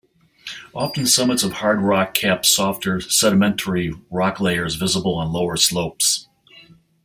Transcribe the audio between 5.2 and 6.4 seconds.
lower slopes.